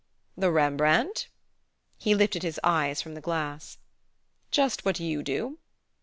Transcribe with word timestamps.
"The 0.35 0.51
Rembrandt?" 0.51 1.27
He 1.99 2.15
lifted 2.15 2.41
his 2.41 2.59
eyes 2.63 3.03
from 3.03 3.13
the 3.13 3.21
glass. 3.21 3.77
"Just 4.49 4.83
what 4.83 4.99
you 4.99 5.21
do." 5.21 5.59